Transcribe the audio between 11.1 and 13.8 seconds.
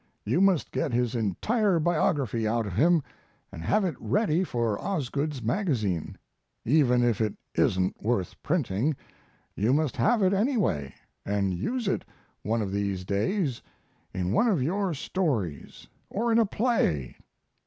and use it one of these days